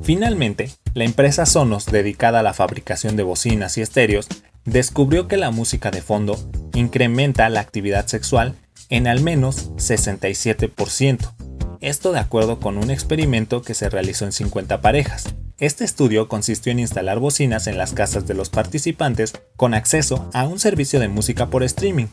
Finalmente, 0.03 0.71
la 0.95 1.05
empresa 1.05 1.45
Sonos, 1.45 1.85
dedicada 1.85 2.41
a 2.41 2.43
la 2.43 2.55
fabricación 2.55 3.17
de 3.17 3.23
bocinas 3.23 3.77
y 3.77 3.83
estéreos, 3.83 4.29
descubrió 4.65 5.29
que 5.29 5.37
la 5.37 5.51
música 5.51 5.91
de 5.91 6.01
fondo 6.01 6.39
incrementa 6.73 7.51
la 7.51 7.61
actividad 7.61 8.07
sexual 8.07 8.55
en 8.89 9.09
al 9.09 9.21
menos 9.21 9.73
67%. 9.75 11.35
Esto 11.83 12.13
de 12.13 12.19
acuerdo 12.19 12.61
con 12.61 12.79
un 12.79 12.91
experimento 12.91 13.61
que 13.61 13.75
se 13.75 13.91
realizó 13.91 14.25
en 14.25 14.33
50 14.33 14.81
parejas. 14.81 15.35
Este 15.63 15.85
estudio 15.85 16.27
consistió 16.27 16.73
en 16.73 16.81
instalar 16.81 17.21
bocinas 17.21 17.69
en 17.69 17.79
las 17.79 17.93
casas 17.93 18.27
de 18.27 18.35
los 18.35 18.51
participantes 18.51 19.33
con 19.57 19.75
acceso 19.75 20.29
a 20.35 20.45
un 20.45 20.59
servicio 20.59 20.99
de 20.99 21.07
música 21.07 21.51
por 21.51 21.63
streaming. 21.63 22.07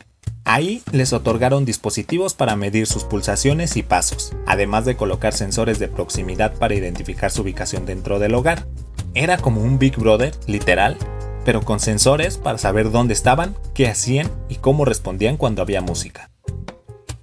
Ahí 0.44 0.84
les 0.92 1.12
otorgaron 1.12 1.64
dispositivos 1.64 2.34
para 2.34 2.54
medir 2.54 2.86
sus 2.86 3.02
pulsaciones 3.02 3.76
y 3.76 3.82
pasos, 3.82 4.36
además 4.46 4.84
de 4.84 4.96
colocar 4.96 5.32
sensores 5.32 5.80
de 5.80 5.88
proximidad 5.88 6.54
para 6.60 6.76
identificar 6.76 7.32
su 7.32 7.42
ubicación 7.42 7.86
dentro 7.86 8.20
del 8.20 8.36
hogar. 8.36 8.68
Era 9.14 9.36
como 9.36 9.62
un 9.62 9.80
Big 9.80 9.96
Brother, 9.96 10.32
literal, 10.46 10.96
pero 11.44 11.62
con 11.62 11.80
sensores 11.80 12.38
para 12.38 12.56
saber 12.56 12.92
dónde 12.92 13.14
estaban, 13.14 13.56
qué 13.74 13.88
hacían 13.88 14.30
y 14.48 14.58
cómo 14.58 14.84
respondían 14.84 15.36
cuando 15.36 15.60
había 15.60 15.80
música. 15.80 16.30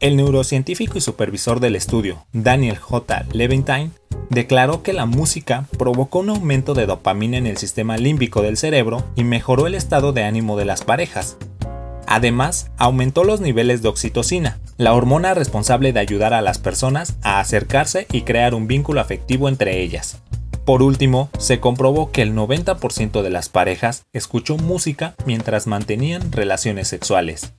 El 0.02 0.18
neurocientífico 0.18 0.98
y 0.98 1.02
supervisor 1.02 1.62
del 1.62 1.78
estudio, 1.78 2.26
Daniel 2.34 2.78
J. 2.78 3.28
Leventine, 3.32 3.92
declaró 4.30 4.84
que 4.84 4.94
la 4.94 5.06
música 5.06 5.66
provocó 5.78 6.20
un 6.20 6.30
aumento 6.30 6.74
de 6.74 6.86
dopamina 6.86 7.38
en 7.38 7.48
el 7.48 7.58
sistema 7.58 7.98
límbico 7.98 8.42
del 8.42 8.58
cerebro 8.58 9.04
y 9.16 9.24
mejoró 9.24 9.68
el 9.68 9.76
estado 9.76 10.14
de 10.14 10.24
ánimo 10.24 10.58
de 10.58 10.66
las 10.66 10.84
parejas. 10.84 11.38
Además, 12.08 12.72
aumentó 12.78 13.24
los 13.24 13.42
niveles 13.42 13.82
de 13.82 13.90
oxitocina, 13.90 14.60
la 14.78 14.94
hormona 14.94 15.34
responsable 15.34 15.92
de 15.92 16.00
ayudar 16.00 16.34
a 16.34 16.42
las 16.42 16.58
personas 16.58 17.18
a 17.22 17.40
acercarse 17.40 18.08
y 18.12 18.22
crear 18.22 18.56
un 18.56 18.68
vínculo 18.68 19.02
afectivo 19.02 19.50
entre 19.50 19.82
ellas. 19.82 20.22
Por 20.64 20.84
último, 20.84 21.30
se 21.38 21.60
comprobó 21.60 22.12
que 22.12 22.22
el 22.22 22.34
90% 22.34 23.22
de 23.22 23.30
las 23.30 23.50
parejas 23.50 24.06
escuchó 24.14 24.58
música 24.58 25.16
mientras 25.26 25.66
mantenían 25.66 26.32
relaciones 26.32 26.90
sexuales. 26.90 27.54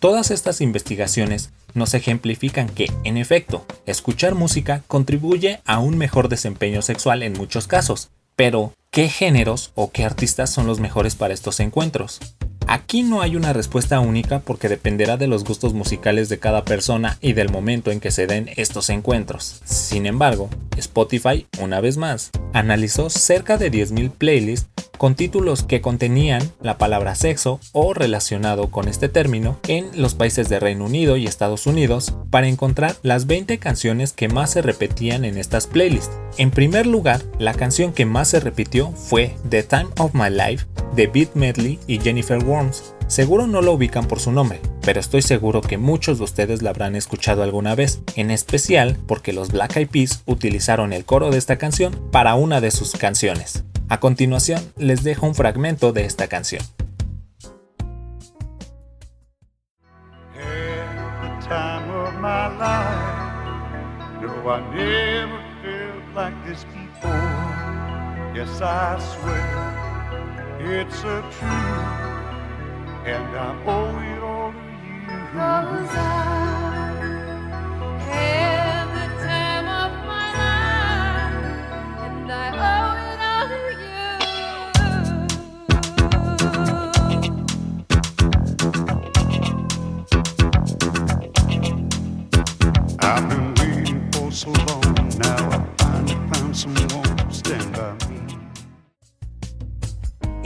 Todas 0.00 0.30
estas 0.30 0.60
investigaciones 0.60 1.50
nos 1.74 1.92
ejemplifican 1.92 2.68
que, 2.68 2.88
en 3.02 3.16
efecto, 3.16 3.66
escuchar 3.84 4.36
música 4.36 4.84
contribuye 4.86 5.60
a 5.64 5.80
un 5.80 5.98
mejor 5.98 6.28
desempeño 6.28 6.82
sexual 6.82 7.24
en 7.24 7.32
muchos 7.32 7.66
casos. 7.66 8.10
Pero, 8.36 8.72
¿qué 8.92 9.08
géneros 9.08 9.72
o 9.74 9.90
qué 9.90 10.04
artistas 10.04 10.50
son 10.50 10.68
los 10.68 10.78
mejores 10.78 11.16
para 11.16 11.34
estos 11.34 11.58
encuentros? 11.58 12.20
Aquí 12.68 13.02
no 13.02 13.22
hay 13.22 13.34
una 13.34 13.52
respuesta 13.52 13.98
única 13.98 14.38
porque 14.38 14.68
dependerá 14.68 15.16
de 15.16 15.26
los 15.26 15.42
gustos 15.42 15.74
musicales 15.74 16.28
de 16.28 16.38
cada 16.38 16.64
persona 16.64 17.18
y 17.20 17.32
del 17.32 17.48
momento 17.48 17.90
en 17.90 17.98
que 17.98 18.12
se 18.12 18.28
den 18.28 18.50
estos 18.54 18.90
encuentros. 18.90 19.62
Sin 19.64 20.06
embargo, 20.06 20.48
Spotify, 20.76 21.48
una 21.60 21.80
vez 21.80 21.96
más, 21.96 22.30
analizó 22.52 23.10
cerca 23.10 23.56
de 23.56 23.72
10.000 23.72 24.12
playlists 24.12 24.68
con 24.98 25.14
títulos 25.14 25.62
que 25.62 25.80
contenían 25.80 26.42
la 26.60 26.76
palabra 26.76 27.14
sexo 27.14 27.60
o 27.72 27.94
relacionado 27.94 28.70
con 28.70 28.88
este 28.88 29.08
término 29.08 29.58
en 29.66 29.88
los 29.94 30.14
países 30.14 30.48
de 30.48 30.60
Reino 30.60 30.84
Unido 30.84 31.16
y 31.16 31.26
Estados 31.26 31.66
Unidos 31.66 32.14
para 32.30 32.48
encontrar 32.48 32.96
las 33.02 33.26
20 33.26 33.58
canciones 33.58 34.12
que 34.12 34.28
más 34.28 34.50
se 34.50 34.60
repetían 34.60 35.24
en 35.24 35.38
estas 35.38 35.66
playlists. 35.66 36.10
En 36.36 36.50
primer 36.50 36.86
lugar, 36.86 37.22
la 37.38 37.54
canción 37.54 37.92
que 37.92 38.04
más 38.04 38.28
se 38.28 38.40
repitió 38.40 38.90
fue 38.92 39.34
The 39.48 39.62
Time 39.62 39.88
of 39.98 40.14
My 40.14 40.30
Life 40.30 40.66
de 40.94 41.06
Beat 41.06 41.34
Medley 41.34 41.78
y 41.86 42.00
Jennifer 42.00 42.42
Worms. 42.42 42.94
Seguro 43.06 43.46
no 43.46 43.62
lo 43.62 43.72
ubican 43.72 44.06
por 44.06 44.20
su 44.20 44.32
nombre, 44.32 44.60
pero 44.82 45.00
estoy 45.00 45.22
seguro 45.22 45.60
que 45.62 45.78
muchos 45.78 46.18
de 46.18 46.24
ustedes 46.24 46.60
la 46.60 46.70
habrán 46.70 46.94
escuchado 46.94 47.42
alguna 47.42 47.74
vez, 47.74 48.00
en 48.16 48.30
especial 48.30 48.98
porque 49.06 49.32
los 49.32 49.50
Black 49.50 49.76
Eyed 49.76 49.88
Peas 49.88 50.22
utilizaron 50.26 50.92
el 50.92 51.04
coro 51.06 51.30
de 51.30 51.38
esta 51.38 51.56
canción 51.56 51.98
para 52.10 52.34
una 52.34 52.60
de 52.60 52.70
sus 52.70 52.92
canciones. 52.92 53.64
A 53.88 54.00
continuación, 54.00 54.60
les 54.76 55.02
dejo 55.02 55.26
un 55.26 55.34
fragmento 55.34 55.92
de 55.92 56.04
esta 56.04 56.28
canción. 56.28 56.62
It's 70.60 71.04
a 71.04 71.22
truth, 71.30 71.48
and 73.06 73.36
I 73.36 73.54
owe 73.64 73.98
it 74.00 74.22
all 74.22 74.52
to 74.52 76.42
you. 76.42 76.47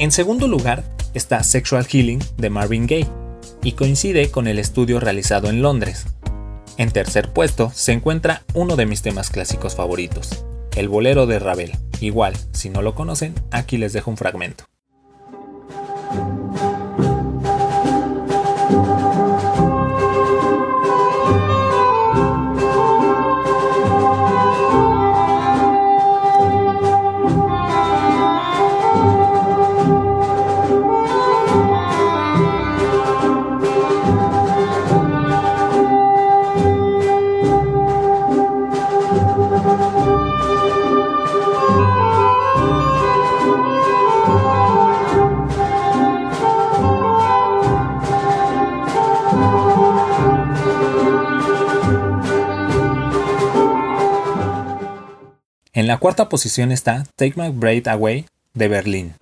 En 0.02 0.10
segundo 0.10 0.48
lugar 0.48 0.82
está 1.14 1.44
Sexual 1.44 1.86
Healing 1.86 2.18
de 2.36 2.50
Marvin 2.50 2.88
Gaye, 2.88 3.06
y 3.62 3.74
coincide 3.74 4.32
con 4.32 4.48
el 4.48 4.58
estudio 4.58 4.98
realizado 4.98 5.48
en 5.48 5.62
Londres. 5.62 6.06
En 6.76 6.90
tercer 6.90 7.32
puesto 7.32 7.70
se 7.72 7.92
encuentra 7.92 8.42
uno 8.52 8.74
de 8.74 8.84
mis 8.84 9.02
temas 9.02 9.30
clásicos 9.30 9.76
favoritos, 9.76 10.44
el 10.74 10.88
bolero 10.88 11.26
de 11.26 11.38
Ravel. 11.38 11.70
Igual, 12.00 12.34
si 12.50 12.68
no 12.68 12.82
lo 12.82 12.96
conocen, 12.96 13.32
aquí 13.52 13.78
les 13.78 13.92
dejo 13.92 14.10
un 14.10 14.16
fragmento. 14.16 14.64
Cuarta 56.02 56.28
posición 56.28 56.72
está 56.72 57.04
Take 57.14 57.40
My 57.40 57.50
Breath 57.50 57.86
Away 57.86 58.26
de 58.54 58.66
Berlín. 58.66 59.14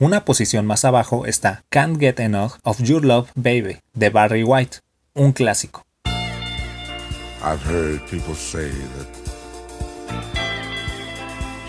Una 0.00 0.24
posición 0.24 0.66
más 0.66 0.84
abajo 0.84 1.24
está 1.24 1.62
Can't 1.68 2.00
Get 2.00 2.18
Enough 2.18 2.54
of 2.64 2.80
Your 2.80 3.04
Love 3.04 3.28
Baby 3.36 3.78
de 3.92 4.10
Barry 4.10 4.42
White, 4.42 4.78
un 5.14 5.32
clásico. 5.32 5.84
I've 7.40 7.62
heard 7.64 8.00
people 8.10 8.34
say 8.34 8.70
that 8.70 9.06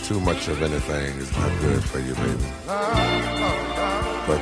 too 0.07 0.19
much 0.21 0.47
of 0.47 0.59
anything 0.63 1.19
is 1.19 1.31
not 1.37 1.51
good 1.61 1.83
for 1.83 1.99
you, 1.99 2.15
baby. 2.15 2.43
But 4.25 4.41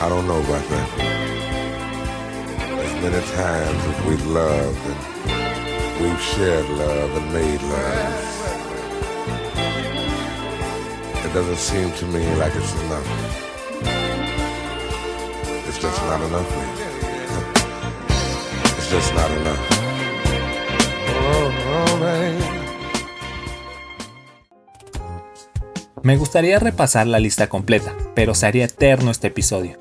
I 0.00 0.08
don't 0.08 0.28
know 0.28 0.38
about 0.38 0.68
that. 0.68 0.88
As 2.78 2.94
many 3.02 3.20
times 3.34 3.84
as 3.88 4.06
we've 4.06 4.26
loved 4.26 4.78
and 4.86 6.00
we've 6.00 6.20
shared 6.20 6.68
love 6.68 7.16
and 7.16 7.32
made 7.32 7.60
love. 7.60 8.37
It 11.28 11.34
doesn't 11.34 11.58
seem 11.58 11.90
to 11.92 12.06
me 12.06 12.24
like 12.36 12.54
it's 12.56 12.72
enough. 12.84 13.06
It's 15.68 15.78
just 15.78 16.02
not 16.06 16.20
enough, 16.22 16.50
It's 18.78 18.90
just 18.90 19.14
not 19.14 19.30
enough. 19.30 19.58
Me 26.02 26.16
gustaría 26.16 26.58
repasar 26.58 27.06
la 27.06 27.18
lista 27.18 27.48
completa, 27.48 27.94
pero 28.14 28.34
se 28.34 28.46
haría 28.46 28.64
eterno 28.64 29.10
este 29.10 29.26
episodio. 29.26 29.76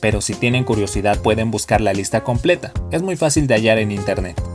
Pero 0.00 0.20
si 0.20 0.34
tienen 0.34 0.64
curiosidad 0.64 1.20
pueden 1.22 1.52
buscar 1.52 1.80
la 1.80 1.92
lista 1.92 2.24
completa, 2.24 2.72
es 2.90 3.02
muy 3.02 3.16
fácil 3.16 3.46
de 3.46 3.54
hallar 3.54 3.78
en 3.78 3.92
internet. 3.92 4.47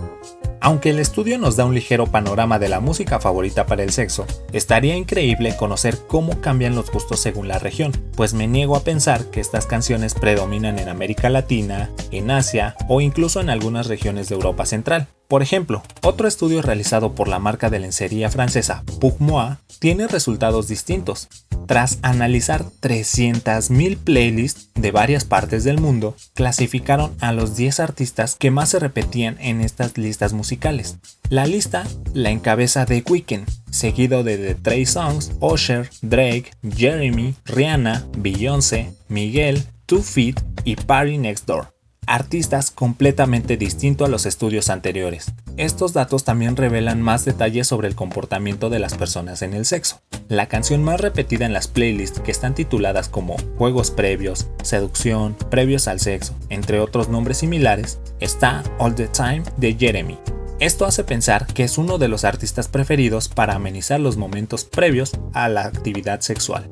Aunque 0.65 0.91
el 0.91 0.99
estudio 0.99 1.37
nos 1.37 1.57
da 1.57 1.65
un 1.65 1.75
ligero 1.75 2.07
panorama 2.07 2.57
de 2.57 2.69
la 2.69 2.79
música 2.79 3.19
favorita 3.19 3.65
para 3.65 3.83
el 3.83 3.91
sexo, 3.91 4.25
estaría 4.53 4.95
increíble 4.95 5.57
conocer 5.57 5.97
cómo 6.07 6.39
cambian 6.39 6.73
los 6.73 6.89
gustos 6.89 7.19
según 7.19 7.49
la 7.49 7.59
región, 7.59 7.91
pues 8.15 8.33
me 8.33 8.47
niego 8.47 8.77
a 8.77 8.85
pensar 8.85 9.25
que 9.25 9.41
estas 9.41 9.65
canciones 9.65 10.13
predominan 10.13 10.79
en 10.79 10.87
América 10.87 11.29
Latina, 11.29 11.89
en 12.11 12.31
Asia 12.31 12.77
o 12.87 13.01
incluso 13.01 13.41
en 13.41 13.49
algunas 13.49 13.87
regiones 13.87 14.29
de 14.29 14.35
Europa 14.35 14.65
Central. 14.65 15.09
Por 15.27 15.41
ejemplo, 15.41 15.83
otro 16.01 16.29
estudio 16.29 16.61
realizado 16.61 17.13
por 17.13 17.27
la 17.27 17.39
marca 17.39 17.69
de 17.69 17.79
lencería 17.79 18.29
francesa 18.29 18.83
Pugmoa 19.01 19.59
tiene 19.79 20.07
resultados 20.07 20.69
distintos. 20.69 21.27
Tras 21.67 21.99
analizar 22.01 22.65
300.000 22.81 23.97
playlists 23.97 24.69
de 24.75 24.91
varias 24.91 25.25
partes 25.25 25.63
del 25.63 25.79
mundo, 25.79 26.15
clasificaron 26.33 27.15
a 27.19 27.31
los 27.31 27.55
10 27.55 27.79
artistas 27.79 28.35
que 28.35 28.51
más 28.51 28.69
se 28.69 28.79
repetían 28.79 29.37
en 29.39 29.61
estas 29.61 29.97
listas 29.97 30.33
musicales. 30.33 30.97
La 31.29 31.45
lista 31.45 31.83
la 32.13 32.29
encabeza 32.29 32.85
The 32.85 33.03
Weeknd, 33.09 33.47
seguido 33.71 34.23
de 34.23 34.37
The 34.37 34.55
Trey 34.55 34.85
Songs, 34.85 35.31
Usher, 35.39 35.89
Drake, 36.01 36.51
Jeremy, 36.75 37.35
Rihanna, 37.45 38.05
Beyoncé, 38.17 38.93
Miguel, 39.07 39.63
Two 39.85 40.01
Feet 40.01 40.41
y 40.63 40.75
Party 40.75 41.17
Next 41.17 41.45
Door. 41.45 41.72
Artistas 42.07 42.71
completamente 42.71 43.57
distinto 43.57 44.05
a 44.05 44.07
los 44.07 44.25
estudios 44.25 44.69
anteriores. 44.69 45.33
Estos 45.57 45.93
datos 45.93 46.23
también 46.23 46.55
revelan 46.55 47.01
más 47.01 47.25
detalles 47.25 47.67
sobre 47.67 47.87
el 47.87 47.95
comportamiento 47.95 48.69
de 48.69 48.79
las 48.79 48.95
personas 48.95 49.41
en 49.41 49.53
el 49.53 49.65
sexo. 49.65 50.01
La 50.29 50.47
canción 50.47 50.83
más 50.83 50.99
repetida 50.99 51.45
en 51.45 51.53
las 51.53 51.67
playlists 51.67 52.19
que 52.19 52.31
están 52.31 52.55
tituladas 52.55 53.09
como 53.09 53.35
Juegos 53.57 53.91
previos, 53.91 54.47
Seducción, 54.63 55.35
Previos 55.49 55.87
al 55.87 55.99
sexo, 55.99 56.35
entre 56.49 56.79
otros 56.79 57.09
nombres 57.09 57.37
similares, 57.37 57.99
está 58.19 58.63
All 58.79 58.95
the 58.95 59.07
Time 59.07 59.43
de 59.57 59.75
Jeremy. 59.75 60.17
Esto 60.59 60.85
hace 60.85 61.03
pensar 61.03 61.45
que 61.47 61.63
es 61.63 61.77
uno 61.77 61.97
de 61.97 62.07
los 62.07 62.23
artistas 62.23 62.67
preferidos 62.67 63.27
para 63.27 63.55
amenizar 63.55 63.99
los 63.99 64.17
momentos 64.17 64.63
previos 64.63 65.11
a 65.33 65.49
la 65.49 65.65
actividad 65.65 66.21
sexual. 66.21 66.69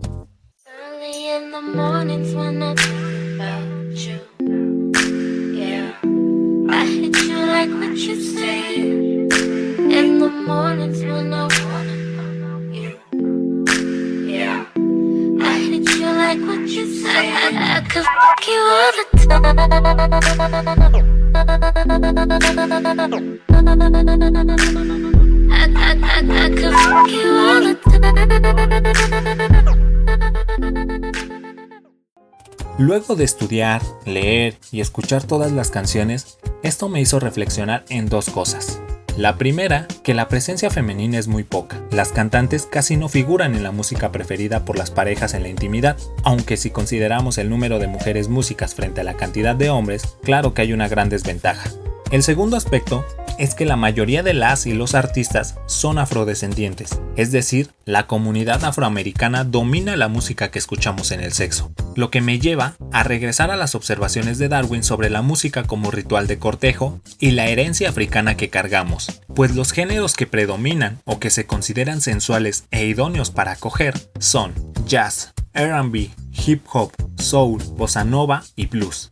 Luego 32.77 33.15
de 33.15 33.23
estudiar, 33.23 33.81
leer 34.05 34.57
y 34.71 34.81
escuchar 34.81 35.23
todas 35.23 35.51
las 35.51 35.69
canciones, 35.69 36.39
esto 36.63 36.89
me 36.89 36.99
hizo 36.99 37.19
reflexionar 37.19 37.85
en 37.89 38.09
dos 38.09 38.29
cosas. 38.29 38.81
La 39.17 39.37
primera, 39.37 39.87
que 40.03 40.13
la 40.13 40.29
presencia 40.29 40.69
femenina 40.69 41.19
es 41.19 41.27
muy 41.27 41.43
poca. 41.43 41.81
Las 41.91 42.13
cantantes 42.13 42.65
casi 42.65 42.95
no 42.95 43.09
figuran 43.09 43.55
en 43.55 43.63
la 43.63 43.71
música 43.71 44.11
preferida 44.11 44.63
por 44.63 44.77
las 44.77 44.89
parejas 44.89 45.33
en 45.33 45.43
la 45.43 45.49
intimidad, 45.49 45.97
aunque 46.23 46.55
si 46.55 46.71
consideramos 46.71 47.37
el 47.37 47.49
número 47.49 47.77
de 47.77 47.87
mujeres 47.87 48.29
músicas 48.29 48.73
frente 48.73 49.01
a 49.01 49.03
la 49.03 49.17
cantidad 49.17 49.55
de 49.55 49.69
hombres, 49.69 50.17
claro 50.23 50.53
que 50.53 50.61
hay 50.61 50.71
una 50.71 50.87
gran 50.87 51.09
desventaja. 51.09 51.69
El 52.09 52.23
segundo 52.23 52.55
aspecto 52.55 53.05
es 53.37 53.55
que 53.55 53.65
la 53.65 53.75
mayoría 53.75 54.23
de 54.23 54.33
las 54.33 54.65
y 54.65 54.73
los 54.73 54.95
artistas 54.95 55.55
son 55.65 55.99
afrodescendientes, 55.99 56.99
es 57.15 57.31
decir, 57.31 57.71
la 57.85 58.07
comunidad 58.07 58.63
afroamericana 58.63 59.43
domina 59.43 59.95
la 59.95 60.07
música 60.07 60.51
que 60.51 60.59
escuchamos 60.59 61.11
en 61.11 61.21
el 61.21 61.33
sexo, 61.33 61.71
lo 61.95 62.09
que 62.09 62.21
me 62.21 62.39
lleva 62.39 62.75
a 62.91 63.03
regresar 63.03 63.51
a 63.51 63.55
las 63.55 63.75
observaciones 63.75 64.37
de 64.37 64.49
Darwin 64.49 64.83
sobre 64.83 65.09
la 65.09 65.21
música 65.21 65.63
como 65.63 65.91
ritual 65.91 66.27
de 66.27 66.39
cortejo 66.39 67.01
y 67.19 67.31
la 67.31 67.47
herencia 67.47 67.89
africana 67.89 68.35
que 68.37 68.49
cargamos, 68.49 69.21
pues 69.35 69.55
los 69.55 69.71
géneros 69.71 70.13
que 70.13 70.27
predominan 70.27 70.99
o 71.05 71.19
que 71.19 71.29
se 71.29 71.45
consideran 71.45 72.01
sensuales 72.01 72.65
e 72.71 72.85
idóneos 72.85 73.31
para 73.31 73.53
acoger 73.53 73.93
son 74.19 74.53
jazz, 74.85 75.33
RB, 75.53 76.09
hip 76.45 76.63
hop, 76.71 76.91
soul, 77.17 77.61
bossa 77.77 78.03
nova 78.03 78.43
y 78.55 78.67
blues 78.67 79.11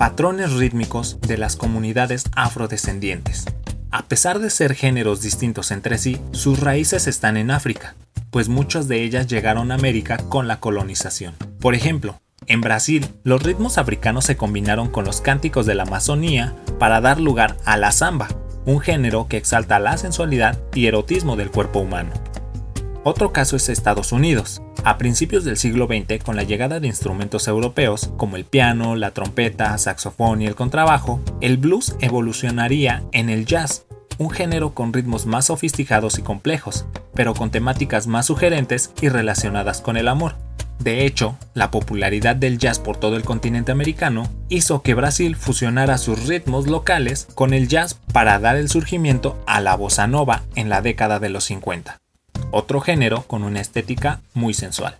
patrones 0.00 0.54
rítmicos 0.54 1.20
de 1.20 1.36
las 1.36 1.56
comunidades 1.56 2.24
afrodescendientes. 2.34 3.44
A 3.90 4.06
pesar 4.06 4.38
de 4.38 4.48
ser 4.48 4.74
géneros 4.74 5.20
distintos 5.20 5.70
entre 5.70 5.98
sí, 5.98 6.18
sus 6.32 6.58
raíces 6.58 7.06
están 7.06 7.36
en 7.36 7.50
África, 7.50 7.96
pues 8.30 8.48
muchas 8.48 8.88
de 8.88 9.02
ellas 9.02 9.26
llegaron 9.26 9.70
a 9.70 9.74
América 9.74 10.16
con 10.16 10.48
la 10.48 10.58
colonización. 10.58 11.34
Por 11.60 11.74
ejemplo, 11.74 12.18
en 12.46 12.62
Brasil, 12.62 13.06
los 13.24 13.42
ritmos 13.42 13.76
africanos 13.76 14.24
se 14.24 14.38
combinaron 14.38 14.88
con 14.88 15.04
los 15.04 15.20
cánticos 15.20 15.66
de 15.66 15.74
la 15.74 15.82
Amazonía 15.82 16.56
para 16.78 17.02
dar 17.02 17.20
lugar 17.20 17.58
a 17.66 17.76
la 17.76 17.92
samba, 17.92 18.28
un 18.64 18.80
género 18.80 19.28
que 19.28 19.36
exalta 19.36 19.78
la 19.80 19.98
sensualidad 19.98 20.58
y 20.74 20.86
erotismo 20.86 21.36
del 21.36 21.50
cuerpo 21.50 21.80
humano. 21.80 22.12
Otro 23.02 23.32
caso 23.32 23.56
es 23.56 23.70
Estados 23.70 24.12
Unidos. 24.12 24.60
A 24.84 24.98
principios 24.98 25.44
del 25.44 25.56
siglo 25.56 25.86
XX, 25.86 26.22
con 26.22 26.36
la 26.36 26.42
llegada 26.42 26.80
de 26.80 26.86
instrumentos 26.86 27.48
europeos 27.48 28.12
como 28.18 28.36
el 28.36 28.44
piano, 28.44 28.94
la 28.94 29.12
trompeta, 29.12 29.76
saxofón 29.78 30.42
y 30.42 30.46
el 30.46 30.54
contrabajo, 30.54 31.18
el 31.40 31.56
blues 31.56 31.96
evolucionaría 32.00 33.02
en 33.12 33.30
el 33.30 33.46
jazz, 33.46 33.86
un 34.18 34.28
género 34.28 34.74
con 34.74 34.92
ritmos 34.92 35.24
más 35.24 35.46
sofisticados 35.46 36.18
y 36.18 36.22
complejos, 36.22 36.84
pero 37.14 37.32
con 37.32 37.50
temáticas 37.50 38.06
más 38.06 38.26
sugerentes 38.26 38.92
y 39.00 39.08
relacionadas 39.08 39.80
con 39.80 39.96
el 39.96 40.06
amor. 40.06 40.34
De 40.78 41.06
hecho, 41.06 41.38
la 41.54 41.70
popularidad 41.70 42.36
del 42.36 42.58
jazz 42.58 42.78
por 42.78 42.98
todo 42.98 43.16
el 43.16 43.22
continente 43.22 43.72
americano 43.72 44.28
hizo 44.50 44.82
que 44.82 44.94
Brasil 44.94 45.36
fusionara 45.36 45.96
sus 45.96 46.26
ritmos 46.26 46.66
locales 46.66 47.28
con 47.34 47.54
el 47.54 47.68
jazz 47.68 47.94
para 48.12 48.38
dar 48.38 48.56
el 48.56 48.68
surgimiento 48.68 49.42
a 49.46 49.62
la 49.62 49.74
bossa 49.74 50.06
nova 50.06 50.42
en 50.54 50.68
la 50.68 50.82
década 50.82 51.18
de 51.18 51.30
los 51.30 51.44
50 51.44 51.99
otro 52.50 52.80
género 52.80 53.22
con 53.22 53.42
una 53.42 53.60
estética 53.60 54.20
muy 54.34 54.54
sensual. 54.54 54.96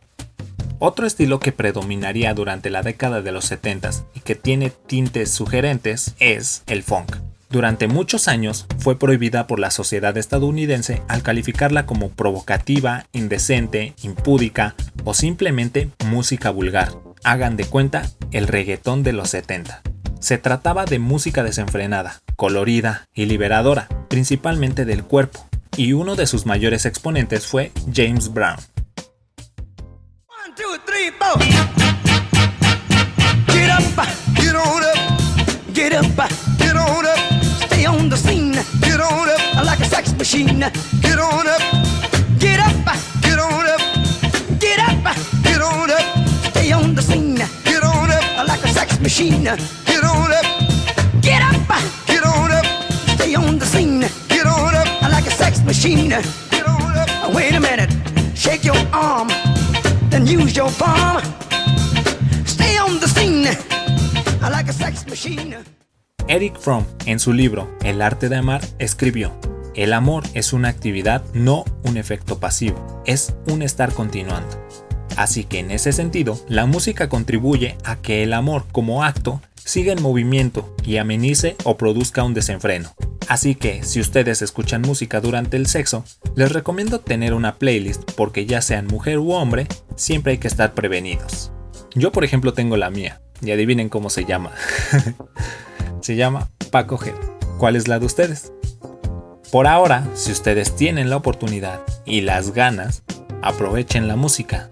Otro 0.79 1.07
estilo 1.07 1.41
que 1.41 1.53
predominaría 1.53 2.33
durante 2.33 2.71
la 2.71 2.83
década 2.83 3.21
de 3.21 3.33
los 3.33 3.45
70 3.45 3.91
y 4.15 4.21
que 4.21 4.35
tiene 4.35 4.71
tintes 4.71 5.31
sugerentes 5.31 6.15
es 6.19 6.63
el 6.67 6.83
funk. 6.83 7.17
Durante 7.51 7.89
muchos 7.89 8.29
años 8.29 8.67
fue 8.79 8.99
prohibida 8.99 9.47
por 9.47 9.59
la 9.59 9.73
sociedad 9.73 10.17
estadounidense 10.17 11.03
al 11.09 11.23
calificarla 11.23 11.85
como 11.85 12.09
provocativa, 12.11 13.07
indecente, 13.13 13.93
impúdica 14.03 14.77
o 15.05 15.15
simplemente 15.15 15.91
música 16.07 16.51
vulgar. 16.51 16.93
Hagan 17.25 17.57
de 17.57 17.65
cuenta 17.65 18.09
el 18.31 18.47
reggaetón 18.47 19.03
de 19.03 19.13
los 19.13 19.31
70. 19.31 19.83
Se 20.21 20.39
trataba 20.39 20.85
de 20.85 21.01
música 21.01 21.43
desenfrenada, 21.43 22.23
colorida 22.37 23.09
y 23.15 23.27
liberadora, 23.27 23.89
principalmente 24.09 24.85
del 24.85 25.03
cuerpo, 25.03 25.50
y 25.77 25.93
uno 25.93 26.17
de 26.17 26.27
sus 26.27 26.47
mayores 26.47 26.85
exponentes 26.87 27.47
fue 27.47 27.73
James 27.91 28.33
Brown. 28.33 28.57
Get 33.47 33.71
up, 33.71 33.83
get 34.35 34.55
on 34.55 34.83
up, 34.83 34.99
get 35.75 35.93
up, 35.93 36.31
get 36.59 36.77
on 36.77 37.07
up, 37.07 37.19
stay 37.67 37.87
on 37.87 38.09
the 38.09 38.17
scene, 38.17 38.53
get 38.81 39.01
on 39.01 39.29
up, 39.29 39.65
like 39.65 39.81
a 39.81 39.85
sex 39.85 40.13
machine, 40.15 40.61
get 41.01 41.19
on 41.19 41.47
up, 41.47 41.63
get 42.39 42.61
up, 42.61 42.73
get 43.23 43.39
on 43.39 43.67
up, 43.67 43.81
get 44.59 44.79
up, 44.81 45.17
get 45.43 45.61
on 45.61 45.91
up, 45.91 46.03
stay 46.51 46.73
on 46.73 46.95
the 46.95 47.03
scene, 47.03 47.37
get 47.65 47.83
on 47.83 48.11
up, 48.11 48.47
like 48.49 48.65
a 48.65 48.69
sex 48.69 48.99
machine, 49.01 49.45
Wait 57.33 57.55
a 57.55 57.61
minute, 57.61 57.91
shake 58.35 58.65
your 58.65 58.77
arm, 58.93 59.29
then 60.11 60.27
use 60.27 60.53
your 60.57 60.69
palm. 60.73 61.23
Stay 62.45 62.77
on 62.77 62.99
the 62.99 63.07
scene, 63.07 63.45
like 64.43 64.69
a 64.69 64.73
sex 64.73 65.07
machine. 65.07 65.55
Eric 66.27 66.57
Fromm, 66.59 66.85
en 67.07 67.21
su 67.21 67.33
libro 67.33 67.71
El 67.85 68.03
arte 68.03 68.29
de 68.29 68.37
amar, 68.37 68.61
escribió, 68.81 69.33
El 69.77 69.93
amor 69.93 70.25
es 70.35 70.53
una 70.53 70.69
actividad, 70.69 71.23
no 71.35 71.65
un 71.85 71.97
efecto 71.97 72.41
pasivo, 72.41 73.03
es 73.07 73.35
un 73.47 73.63
estar 73.63 73.93
continuando. 73.93 74.49
Así 75.21 75.45
que 75.45 75.59
en 75.59 75.71
ese 75.71 75.93
sentido, 75.93 76.41
la 76.49 76.65
música 76.65 77.11
contribuye 77.11 77.77
a 77.85 77.97
que 77.97 78.23
el 78.23 78.33
amor 78.33 78.65
como 78.73 79.05
acto 79.05 79.43
siga 79.55 79.93
en 79.93 80.01
movimiento 80.01 80.75
y 80.83 80.97
amenice 80.97 81.57
o 81.65 81.77
produzca 81.77 82.25
un 82.25 82.33
desenfreno. 82.33 82.95
Así 83.29 83.55
que, 83.55 83.83
si 83.83 84.01
ustedes 84.01 84.41
escuchan 84.41 84.81
música 84.81 85.21
durante 85.21 85.59
el 85.59 85.67
sexo, 85.67 86.07
les 86.37 86.53
recomiendo 86.53 87.01
tener 87.01 87.35
una 87.35 87.57
playlist 87.57 88.13
porque 88.13 88.47
ya 88.47 88.63
sean 88.63 88.87
mujer 88.87 89.19
u 89.19 89.33
hombre, 89.33 89.67
siempre 89.95 90.33
hay 90.33 90.39
que 90.39 90.49
estar 90.49 90.73
prevenidos. 90.73 91.53
Yo 91.95 92.13
por 92.13 92.25
ejemplo 92.25 92.55
tengo 92.55 92.79
la 92.79 92.89
mía, 92.89 93.21
y 93.43 93.51
adivinen 93.51 93.91
cómo 93.91 94.09
se 94.09 94.25
llama. 94.25 94.53
se 96.01 96.17
llama 96.17 96.49
Pa' 96.71 96.87
coger. 96.87 97.15
¿Cuál 97.59 97.77
es 97.77 97.89
la 97.89 97.99
de 97.99 98.07
ustedes? 98.07 98.55
Por 99.53 99.67
ahora, 99.67 100.09
si 100.15 100.33
ustedes 100.33 100.75
tienen 100.77 101.11
la 101.11 101.19
oportunidad 101.19 101.83
y 102.07 102.23
las 102.23 102.53
ganas, 102.55 103.03
aprovechen 103.43 104.09
la 104.09 104.17
música, 104.17 104.69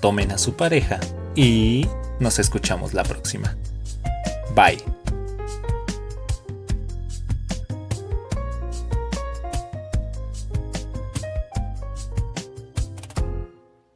tomen 0.00 0.32
a 0.32 0.38
su 0.38 0.54
pareja 0.54 1.00
y 1.34 1.86
nos 2.20 2.38
escuchamos 2.38 2.94
la 2.94 3.04
próxima. 3.04 3.56
Bye. 4.54 4.97